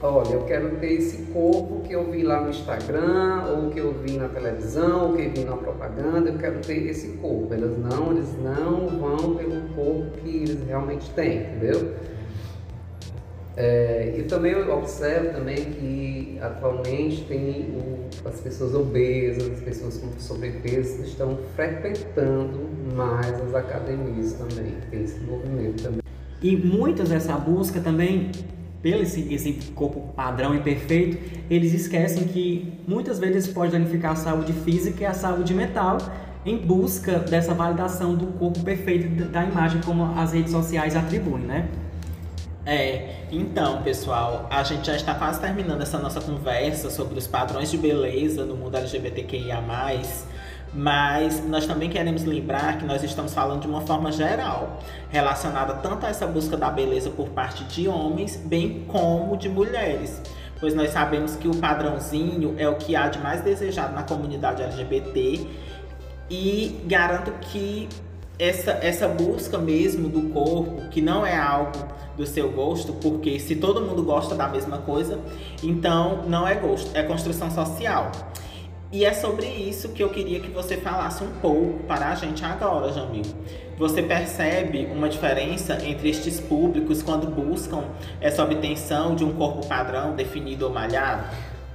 Olha, 0.00 0.34
eu 0.34 0.44
quero 0.44 0.76
ter 0.76 0.92
esse 0.92 1.32
corpo 1.32 1.80
que 1.80 1.92
eu 1.92 2.08
vi 2.08 2.22
lá 2.22 2.40
no 2.40 2.50
Instagram, 2.50 3.46
ou 3.48 3.70
que 3.70 3.80
eu 3.80 3.92
vi 3.94 4.16
na 4.16 4.28
televisão, 4.28 5.08
ou 5.08 5.16
que 5.16 5.22
eu 5.22 5.30
vi 5.32 5.44
na 5.44 5.56
propaganda, 5.56 6.30
eu 6.30 6.38
quero 6.38 6.60
ter 6.60 6.86
esse 6.86 7.16
corpo. 7.16 7.52
Eles 7.52 7.76
não, 7.78 8.12
eles 8.12 8.32
não 8.40 8.86
vão 8.86 9.34
pelo 9.34 9.60
corpo 9.74 10.06
que 10.22 10.36
eles 10.36 10.62
realmente 10.68 11.10
têm, 11.14 11.38
entendeu? 11.38 11.94
É, 13.60 14.14
e 14.16 14.22
também 14.22 14.52
eu 14.52 14.72
observo 14.72 15.32
também 15.32 15.56
que 15.56 16.38
atualmente 16.40 17.24
tem 17.24 17.74
o, 17.74 18.06
as 18.24 18.40
pessoas 18.40 18.72
obesas, 18.72 19.50
as 19.50 19.60
pessoas 19.60 19.98
com 19.98 20.16
sobrepeso 20.16 21.02
estão 21.02 21.36
frequentando 21.56 22.60
mais 22.94 23.28
as 23.28 23.52
academias 23.52 24.34
também, 24.34 24.76
tem 24.92 25.02
esse 25.02 25.18
movimento 25.22 25.82
também. 25.82 26.00
E 26.40 26.56
muitas 26.56 27.08
dessa 27.08 27.36
busca 27.36 27.80
também 27.80 28.30
pelo 28.80 29.02
esse, 29.02 29.34
esse 29.34 29.54
corpo 29.74 30.12
padrão 30.14 30.54
e 30.54 30.60
perfeito, 30.60 31.18
eles 31.50 31.74
esquecem 31.74 32.28
que 32.28 32.72
muitas 32.86 33.18
vezes 33.18 33.48
pode 33.48 33.72
danificar 33.72 34.12
a 34.12 34.16
saúde 34.16 34.52
física 34.52 35.02
e 35.02 35.06
a 35.06 35.14
saúde 35.14 35.52
mental 35.52 35.98
em 36.46 36.56
busca 36.56 37.18
dessa 37.18 37.52
validação 37.54 38.14
do 38.14 38.28
corpo 38.38 38.62
perfeito 38.62 39.24
da 39.24 39.44
imagem 39.44 39.80
como 39.80 40.04
as 40.16 40.32
redes 40.32 40.52
sociais 40.52 40.94
atribuem, 40.94 41.42
né? 41.42 41.68
É, 42.70 43.14
então, 43.32 43.80
pessoal, 43.82 44.46
a 44.50 44.62
gente 44.62 44.88
já 44.88 44.94
está 44.94 45.14
quase 45.14 45.40
terminando 45.40 45.80
essa 45.80 45.98
nossa 45.98 46.20
conversa 46.20 46.90
sobre 46.90 47.18
os 47.18 47.26
padrões 47.26 47.70
de 47.70 47.78
beleza 47.78 48.44
no 48.44 48.54
mundo 48.54 48.76
LGBTQIA+, 48.76 49.62
mas 50.74 51.42
nós 51.48 51.66
também 51.66 51.88
queremos 51.88 52.24
lembrar 52.24 52.76
que 52.76 52.84
nós 52.84 53.02
estamos 53.02 53.32
falando 53.32 53.62
de 53.62 53.66
uma 53.66 53.80
forma 53.80 54.12
geral, 54.12 54.80
relacionada 55.08 55.76
tanto 55.76 56.04
a 56.04 56.10
essa 56.10 56.26
busca 56.26 56.58
da 56.58 56.68
beleza 56.68 57.08
por 57.08 57.30
parte 57.30 57.64
de 57.64 57.88
homens, 57.88 58.36
bem 58.36 58.84
como 58.86 59.34
de 59.38 59.48
mulheres. 59.48 60.20
Pois 60.60 60.74
nós 60.74 60.90
sabemos 60.90 61.36
que 61.36 61.48
o 61.48 61.56
padrãozinho 61.56 62.54
é 62.58 62.68
o 62.68 62.76
que 62.76 62.94
há 62.94 63.08
de 63.08 63.18
mais 63.18 63.40
desejado 63.40 63.94
na 63.94 64.02
comunidade 64.02 64.62
LGBT 64.62 65.46
e 66.28 66.82
garanto 66.84 67.32
que 67.40 67.88
essa, 68.38 68.72
essa 68.82 69.08
busca 69.08 69.58
mesmo 69.58 70.08
do 70.08 70.30
corpo, 70.30 70.88
que 70.88 71.00
não 71.00 71.26
é 71.26 71.36
algo 71.36 71.78
do 72.16 72.26
seu 72.26 72.50
gosto, 72.50 72.92
porque 72.94 73.38
se 73.38 73.56
todo 73.56 73.80
mundo 73.80 74.02
gosta 74.02 74.34
da 74.34 74.48
mesma 74.48 74.78
coisa, 74.78 75.18
então 75.62 76.24
não 76.26 76.46
é 76.46 76.54
gosto, 76.54 76.96
é 76.96 77.02
construção 77.02 77.50
social. 77.50 78.10
E 78.90 79.04
é 79.04 79.12
sobre 79.12 79.46
isso 79.46 79.90
que 79.90 80.02
eu 80.02 80.08
queria 80.08 80.40
que 80.40 80.50
você 80.50 80.78
falasse 80.78 81.22
um 81.22 81.30
pouco 81.40 81.84
para 81.84 82.08
a 82.10 82.14
gente 82.14 82.42
agora, 82.42 82.90
Jamil. 82.90 83.22
Você 83.76 84.02
percebe 84.02 84.86
uma 84.86 85.08
diferença 85.08 85.78
entre 85.84 86.08
estes 86.08 86.40
públicos 86.40 87.02
quando 87.02 87.26
buscam 87.26 87.84
essa 88.20 88.42
obtenção 88.42 89.14
de 89.14 89.24
um 89.24 89.34
corpo 89.34 89.66
padrão 89.66 90.16
definido 90.16 90.66
ou 90.66 90.72
malhado? 90.72 91.24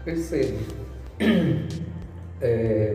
Percebo. 0.04 0.60
É, 2.46 2.94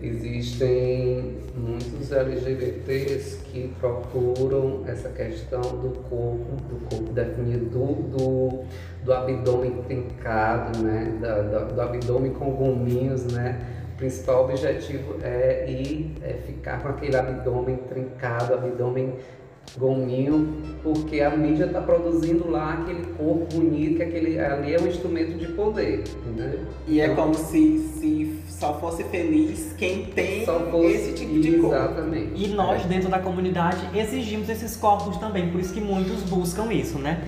existem 0.00 1.39
muitos 1.54 2.12
LGBTs 2.12 3.38
que 3.44 3.68
procuram 3.80 4.82
essa 4.86 5.08
questão 5.08 5.60
do 5.60 5.90
corpo, 6.08 6.56
do 6.68 6.88
corpo 6.88 7.12
definido, 7.12 7.66
do, 7.66 7.94
do, 8.16 8.64
do 9.04 9.12
abdômen 9.12 9.82
trincado, 9.82 10.78
né? 10.82 11.18
Da, 11.20 11.42
do 11.42 11.80
abdômen 11.80 12.32
com 12.32 12.50
gominhos, 12.52 13.24
né? 13.32 13.60
O 13.94 13.96
principal 13.96 14.44
objetivo 14.44 15.16
é 15.22 15.70
ir 15.70 16.14
é 16.22 16.34
ficar 16.46 16.82
com 16.82 16.88
aquele 16.88 17.16
abdômen 17.16 17.76
trincado, 17.88 18.54
abdômen 18.54 19.14
gominho, 19.78 20.56
porque 20.82 21.20
a 21.20 21.30
mídia 21.36 21.66
está 21.66 21.80
produzindo 21.80 22.50
lá 22.50 22.74
aquele 22.74 23.04
corpo 23.14 23.46
bonito, 23.54 23.96
que 23.96 24.02
aquele, 24.02 24.38
ali 24.38 24.74
é 24.74 24.80
um 24.80 24.86
instrumento 24.86 25.36
de 25.36 25.46
poder, 25.52 26.04
entendeu? 26.26 26.60
E 26.88 27.00
é 27.00 27.10
como 27.10 27.34
se, 27.34 27.78
se 27.78 28.39
só 28.60 28.74
fosse 28.74 29.02
feliz 29.04 29.74
quem 29.78 30.04
tem 30.04 30.44
fosse, 30.44 30.86
esse 30.86 31.12
tipo 31.14 31.40
de 31.40 31.52
corpo. 31.56 31.74
Exatamente. 31.74 32.44
E 32.44 32.48
nós, 32.48 32.84
é. 32.84 32.88
dentro 32.88 33.08
da 33.08 33.18
comunidade, 33.18 33.78
exigimos 33.98 34.50
esses 34.50 34.76
corpos 34.76 35.16
também, 35.16 35.48
por 35.50 35.58
isso 35.58 35.72
que 35.72 35.80
muitos 35.80 36.22
buscam 36.24 36.70
isso, 36.70 36.98
né? 36.98 37.24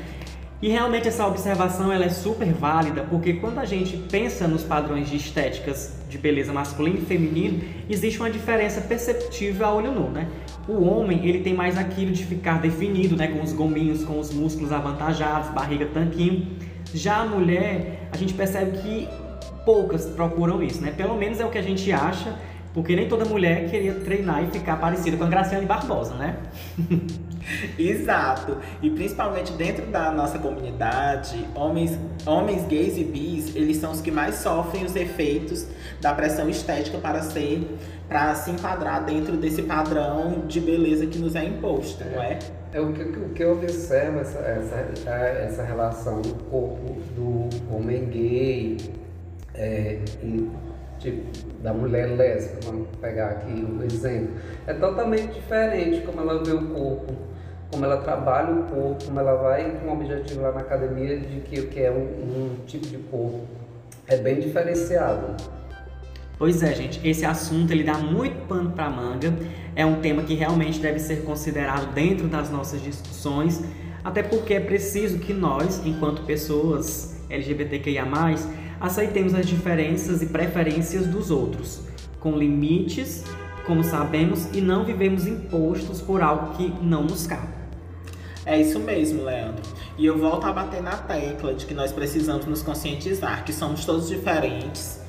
E 0.60 0.68
realmente 0.68 1.08
essa 1.08 1.26
observação 1.26 1.90
ela 1.90 2.04
é 2.04 2.08
super 2.08 2.52
válida, 2.52 3.04
porque 3.10 3.32
quando 3.32 3.58
a 3.58 3.64
gente 3.64 3.96
pensa 3.96 4.46
nos 4.46 4.62
padrões 4.62 5.08
de 5.08 5.16
estéticas 5.16 5.96
de 6.08 6.18
beleza 6.18 6.52
masculino 6.52 6.98
e 6.98 7.04
feminino, 7.04 7.62
existe 7.88 8.20
uma 8.20 8.30
diferença 8.30 8.80
perceptível 8.82 9.66
a 9.66 9.74
olho 9.74 9.90
nu, 9.90 10.10
né? 10.10 10.28
O 10.68 10.84
homem, 10.84 11.26
ele 11.26 11.40
tem 11.40 11.54
mais 11.54 11.76
aquilo 11.76 12.12
de 12.12 12.24
ficar 12.24 12.60
definido, 12.60 13.16
né, 13.16 13.26
com 13.26 13.42
os 13.42 13.52
gominhos, 13.52 14.04
com 14.04 14.20
os 14.20 14.32
músculos 14.32 14.70
avantajados, 14.70 15.50
barriga 15.50 15.86
tanquinho. 15.86 16.46
Já 16.94 17.22
a 17.22 17.24
mulher, 17.24 18.08
a 18.12 18.16
gente 18.16 18.34
percebe 18.34 18.78
que 18.78 19.08
poucas 19.64 20.06
procuram 20.06 20.62
isso, 20.62 20.80
né? 20.80 20.92
Pelo 20.96 21.16
menos 21.16 21.40
é 21.40 21.44
o 21.44 21.50
que 21.50 21.58
a 21.58 21.62
gente 21.62 21.90
acha, 21.92 22.36
porque 22.74 22.96
nem 22.96 23.08
toda 23.08 23.24
mulher 23.24 23.68
queria 23.68 23.94
treinar 23.94 24.42
e 24.44 24.46
ficar 24.48 24.76
parecida 24.76 25.16
com 25.16 25.24
a 25.24 25.28
Graciane 25.28 25.66
Barbosa, 25.66 26.14
né? 26.14 26.36
Exato. 27.78 28.58
E 28.80 28.88
principalmente 28.90 29.52
dentro 29.52 29.86
da 29.86 30.10
nossa 30.10 30.38
comunidade, 30.38 31.46
homens, 31.54 31.98
homens 32.24 32.64
gays 32.66 32.96
e 32.96 33.04
bis, 33.04 33.54
eles 33.54 33.76
são 33.76 33.92
os 33.92 34.00
que 34.00 34.10
mais 34.10 34.36
sofrem 34.36 34.84
os 34.84 34.94
efeitos 34.96 35.66
da 36.00 36.14
pressão 36.14 36.48
estética 36.48 36.98
para 36.98 37.22
ser 37.22 37.68
para 38.08 38.34
se 38.34 38.50
enquadrar 38.50 39.04
dentro 39.06 39.38
desse 39.38 39.62
padrão 39.62 40.44
de 40.46 40.60
beleza 40.60 41.06
que 41.06 41.18
nos 41.18 41.34
é 41.34 41.44
imposto, 41.44 42.04
não 42.04 42.22
é? 42.22 42.38
É 42.70 42.80
o 42.80 42.92
que, 42.92 43.02
o 43.02 43.30
que 43.30 43.42
eu 43.42 43.52
observo 43.52 44.20
essa, 44.20 44.38
essa, 44.38 45.10
essa 45.10 45.62
relação 45.62 46.20
do 46.20 46.34
corpo 46.44 47.00
do 47.14 47.48
homem 47.74 48.04
gay 48.06 48.76
é, 49.62 49.98
e, 50.24 50.50
tipo, 50.98 51.22
da 51.62 51.72
mulher 51.72 52.16
lésbica, 52.16 52.58
vamos 52.64 52.88
pegar 53.00 53.28
aqui 53.30 53.52
um 53.52 53.80
exemplo, 53.84 54.34
é 54.66 54.74
totalmente 54.74 55.34
diferente 55.34 56.00
como 56.00 56.20
ela 56.20 56.42
vê 56.42 56.52
o 56.52 56.66
corpo, 56.70 57.14
como 57.70 57.84
ela 57.84 57.98
trabalha 57.98 58.52
o 58.52 58.64
corpo, 58.64 59.04
como 59.04 59.20
ela 59.20 59.36
vai 59.36 59.70
com 59.78 59.86
um 59.86 59.92
objetivo 59.92 60.42
lá 60.42 60.50
na 60.50 60.60
academia 60.60 61.18
de 61.18 61.40
que, 61.40 61.62
que 61.62 61.80
é 61.80 61.90
um, 61.90 61.94
um 62.02 62.56
tipo 62.66 62.86
de 62.86 62.98
corpo. 62.98 63.46
É 64.08 64.16
bem 64.16 64.40
diferenciado. 64.40 65.36
Pois 66.36 66.60
é, 66.62 66.74
gente, 66.74 67.00
esse 67.08 67.24
assunto 67.24 67.70
ele 67.70 67.84
dá 67.84 67.94
muito 67.94 68.46
pano 68.48 68.72
para 68.72 68.90
manga. 68.90 69.32
É 69.76 69.86
um 69.86 70.00
tema 70.00 70.24
que 70.24 70.34
realmente 70.34 70.80
deve 70.80 70.98
ser 70.98 71.22
considerado 71.22 71.94
dentro 71.94 72.26
das 72.26 72.50
nossas 72.50 72.82
discussões, 72.82 73.62
até 74.04 74.24
porque 74.24 74.54
é 74.54 74.60
preciso 74.60 75.20
que 75.20 75.32
nós, 75.32 75.80
enquanto 75.86 76.24
pessoas 76.24 77.16
LGBTQIA+, 77.30 78.04
aceitemos 78.82 79.32
as 79.32 79.46
diferenças 79.46 80.22
e 80.22 80.26
preferências 80.26 81.06
dos 81.06 81.30
outros, 81.30 81.82
com 82.18 82.36
limites, 82.36 83.22
como 83.64 83.84
sabemos, 83.84 84.48
e 84.52 84.60
não 84.60 84.84
vivemos 84.84 85.24
impostos 85.24 86.00
por 86.00 86.20
algo 86.20 86.56
que 86.56 86.68
não 86.82 87.04
nos 87.04 87.24
cabe. 87.24 87.62
É 88.44 88.60
isso 88.60 88.80
mesmo, 88.80 89.22
Leandro. 89.22 89.62
E 89.96 90.04
eu 90.04 90.18
volto 90.18 90.46
a 90.48 90.52
bater 90.52 90.82
na 90.82 90.96
tecla 90.96 91.54
de 91.54 91.64
que 91.64 91.74
nós 91.74 91.92
precisamos 91.92 92.44
nos 92.44 92.60
conscientizar 92.60 93.44
que 93.44 93.52
somos 93.52 93.84
todos 93.84 94.08
diferentes, 94.08 95.00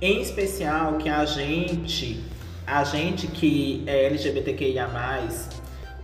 em 0.00 0.22
especial 0.22 0.94
que 0.94 1.10
a 1.10 1.26
gente, 1.26 2.24
a 2.66 2.82
gente 2.84 3.26
que 3.26 3.82
é 3.86 4.06
LGBTQIA+, 4.06 4.88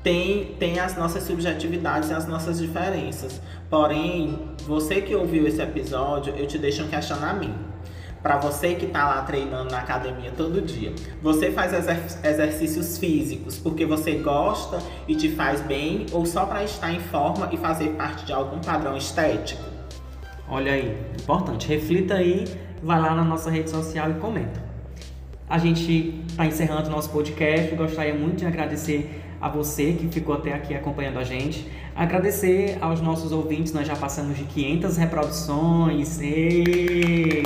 tem, 0.02 0.54
tem 0.58 0.78
as 0.78 0.98
nossas 0.98 1.22
subjetividades 1.22 2.10
e 2.10 2.12
as 2.12 2.28
nossas 2.28 2.58
diferenças. 2.58 3.40
Porém, 3.70 4.38
você 4.66 5.00
que 5.00 5.14
ouviu 5.14 5.46
esse 5.46 5.62
episódio, 5.62 6.34
eu 6.36 6.46
te 6.46 6.58
deixo 6.58 6.82
um 6.82 6.88
questionamento 6.88 7.76
para 8.22 8.38
você 8.38 8.74
que 8.74 8.86
está 8.86 9.06
lá 9.06 9.22
treinando 9.22 9.70
na 9.70 9.78
academia 9.78 10.32
todo 10.36 10.60
dia. 10.60 10.92
Você 11.22 11.52
faz 11.52 11.72
exer 11.72 12.02
exercícios 12.24 12.98
físicos 12.98 13.56
porque 13.56 13.86
você 13.86 14.14
gosta 14.14 14.78
e 15.06 15.14
te 15.14 15.30
faz 15.30 15.60
bem 15.60 16.06
ou 16.10 16.26
só 16.26 16.44
para 16.44 16.64
estar 16.64 16.92
em 16.92 16.98
forma 16.98 17.48
e 17.52 17.56
fazer 17.56 17.90
parte 17.90 18.26
de 18.26 18.32
algum 18.32 18.58
padrão 18.58 18.96
estético? 18.96 19.62
Olha 20.48 20.72
aí, 20.72 20.96
importante. 21.20 21.68
Reflita 21.68 22.14
aí, 22.14 22.44
vai 22.82 23.00
lá 23.00 23.14
na 23.14 23.22
nossa 23.22 23.48
rede 23.48 23.70
social 23.70 24.10
e 24.10 24.14
comenta. 24.14 24.60
A 25.48 25.58
gente 25.58 26.24
está 26.26 26.44
encerrando 26.44 26.88
o 26.88 26.90
nosso 26.90 27.10
podcast. 27.10 27.72
Gostaria 27.76 28.14
muito 28.14 28.38
de 28.38 28.46
agradecer 28.46 29.22
a 29.40 29.48
você 29.48 29.92
que 29.92 30.08
ficou 30.08 30.34
até 30.34 30.52
aqui 30.52 30.74
acompanhando 30.74 31.18
a 31.18 31.24
gente. 31.24 31.70
Agradecer 31.94 32.78
aos 32.80 33.00
nossos 33.00 33.32
ouvintes, 33.32 33.72
nós 33.72 33.86
já 33.86 33.96
passamos 33.96 34.36
de 34.36 34.44
500 34.44 34.96
reproduções. 34.96 36.20
E 36.20 37.42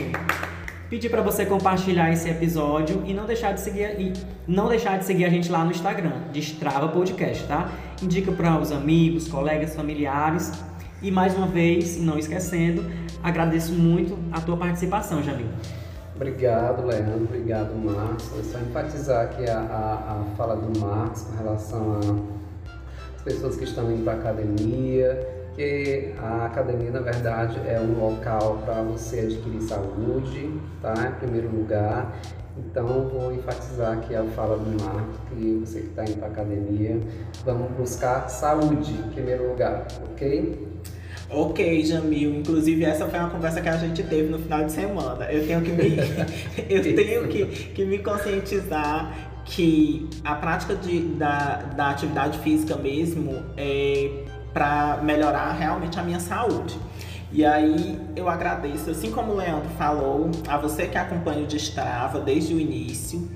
pedir 0.89 1.09
para 1.09 1.23
você 1.23 1.47
compartilhar 1.47 2.13
esse 2.13 2.29
episódio 2.29 3.05
e 3.07 3.15
não 3.15 3.25
deixar 3.25 3.53
de 3.53 3.61
seguir 3.61 4.01
e 4.01 4.13
não 4.47 4.69
deixar 4.69 4.99
de 4.99 5.05
seguir 5.05 5.25
a 5.25 5.31
gente 5.31 5.51
lá 5.51 5.65
no 5.65 5.71
Instagram, 5.71 6.13
Destrava 6.33 6.89
Podcast, 6.89 7.45
tá? 7.45 7.71
Indica 8.03 8.33
para 8.33 8.59
os 8.59 8.73
amigos, 8.73 9.29
colegas, 9.29 9.77
familiares. 9.77 10.53
E 11.01 11.11
mais 11.11 11.35
uma 11.35 11.47
vez, 11.47 11.99
não 11.99 12.19
esquecendo, 12.19 12.85
agradeço 13.23 13.73
muito 13.73 14.19
a 14.33 14.41
tua 14.41 14.57
participação, 14.57 15.23
Jamil. 15.23 15.47
Obrigado, 16.21 16.87
Leandro. 16.87 17.25
Obrigado, 17.25 17.75
Marcos. 17.75 18.31
É 18.39 18.43
só 18.43 18.59
enfatizar 18.59 19.25
aqui 19.25 19.49
a, 19.49 19.59
a, 19.59 20.21
a 20.21 20.37
fala 20.37 20.55
do 20.55 20.79
Marcos 20.79 21.23
com 21.23 21.35
relação 21.43 21.99
às 23.17 23.23
pessoas 23.23 23.57
que 23.57 23.65
estão 23.65 23.91
indo 23.91 24.05
para 24.05 24.13
a 24.13 24.17
academia, 24.17 25.27
porque 25.47 26.13
a 26.19 26.45
academia, 26.45 26.91
na 26.91 27.01
verdade, 27.01 27.59
é 27.67 27.81
um 27.81 27.99
local 27.99 28.59
para 28.67 28.83
você 28.83 29.21
adquirir 29.21 29.63
saúde, 29.63 30.61
tá? 30.83 30.93
Em 31.09 31.19
primeiro 31.21 31.49
lugar. 31.57 32.15
Então, 32.59 33.09
vou 33.09 33.33
enfatizar 33.33 33.97
aqui 33.97 34.15
a 34.15 34.23
fala 34.25 34.59
do 34.59 34.85
Marco, 34.85 35.13
que 35.31 35.55
você 35.65 35.81
que 35.81 35.87
está 35.87 36.03
indo 36.03 36.19
para 36.19 36.29
a 36.29 36.31
academia, 36.33 37.01
vamos 37.47 37.71
buscar 37.79 38.29
saúde 38.29 38.93
em 38.93 39.11
primeiro 39.11 39.49
lugar, 39.49 39.87
ok? 40.13 40.70
Ok, 41.33 41.85
Jamil. 41.85 42.35
Inclusive, 42.41 42.85
essa 42.85 43.07
foi 43.07 43.19
uma 43.19 43.31
conversa 43.31 43.61
que 43.61 43.69
a 43.69 43.77
gente 43.77 44.03
teve 44.03 44.29
no 44.29 44.39
final 44.39 44.65
de 44.65 44.73
semana. 44.73 45.27
Eu 45.31 45.47
tenho 45.47 45.63
que 45.63 45.71
me, 45.71 45.97
eu 46.69 46.83
tenho 46.83 47.29
que, 47.29 47.47
que 47.73 47.85
me 47.85 47.99
conscientizar 47.99 49.31
que 49.45 50.09
a 50.25 50.35
prática 50.35 50.75
de, 50.75 51.01
da, 51.01 51.57
da 51.77 51.91
atividade 51.91 52.39
física 52.39 52.77
mesmo 52.77 53.43
é 53.57 54.25
para 54.53 54.99
melhorar 55.03 55.53
realmente 55.53 55.99
a 55.99 56.03
minha 56.03 56.19
saúde. 56.19 56.77
E 57.33 57.45
aí 57.45 57.97
eu 58.17 58.29
agradeço, 58.29 58.91
assim 58.91 59.13
como 59.13 59.33
o 59.33 59.37
Leandro 59.37 59.69
falou, 59.79 60.31
a 60.49 60.57
você 60.57 60.87
que 60.87 60.99
acompanha 60.99 61.45
o 61.45 61.47
Destrava 61.47 62.19
desde 62.21 62.53
o 62.55 62.61
início. 62.61 63.29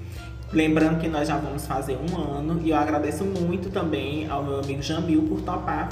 Lembrando 0.53 1.01
que 1.01 1.09
nós 1.09 1.29
já 1.29 1.37
vamos 1.37 1.65
fazer 1.65 1.97
um 1.97 2.17
ano 2.17 2.61
e 2.65 2.71
eu 2.71 2.77
agradeço 2.77 3.25
muito 3.25 3.71
também 3.71 4.29
ao 4.29 4.43
meu 4.43 4.59
amigo 4.59 4.83
Jamil 4.83 5.23
por 5.23 5.41
topar 5.41 5.89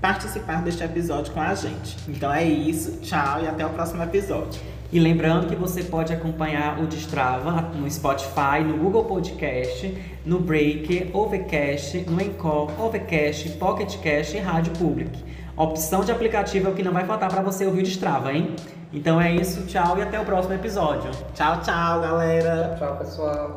participar 0.00 0.62
deste 0.62 0.82
episódio 0.82 1.32
com 1.32 1.40
a 1.40 1.54
gente. 1.54 1.96
Então 2.08 2.32
é 2.32 2.44
isso, 2.44 3.00
tchau 3.00 3.42
e 3.42 3.48
até 3.48 3.64
o 3.64 3.70
próximo 3.70 4.02
episódio. 4.02 4.60
E 4.92 5.00
lembrando 5.00 5.48
que 5.48 5.56
você 5.56 5.82
pode 5.82 6.12
acompanhar 6.12 6.80
o 6.80 6.86
Destrava 6.86 7.50
no 7.74 7.90
Spotify, 7.90 8.62
no 8.64 8.78
Google 8.78 9.04
Podcast, 9.04 9.96
no 10.24 10.38
Breaker, 10.38 11.10
Overcast, 11.12 11.98
no 12.08 12.20
Encore, 12.20 12.72
Overcast, 12.78 13.48
Pocketcast 13.50 14.36
e 14.36 14.40
Rádio 14.40 14.72
Public. 14.74 15.24
Opção 15.56 16.04
de 16.04 16.12
aplicativo 16.12 16.68
é 16.68 16.70
o 16.70 16.74
que 16.74 16.82
não 16.82 16.92
vai 16.92 17.04
faltar 17.04 17.30
para 17.30 17.42
você 17.42 17.66
ouvir 17.66 17.80
o 17.80 17.82
Destrava, 17.82 18.32
hein? 18.32 18.54
Então 18.92 19.20
é 19.20 19.34
isso, 19.34 19.66
tchau 19.66 19.98
e 19.98 20.02
até 20.02 20.20
o 20.20 20.24
próximo 20.24 20.54
episódio. 20.54 21.10
Tchau, 21.34 21.60
tchau, 21.62 22.00
galera. 22.00 22.76
Tchau, 22.78 22.96
pessoal. 22.96 23.56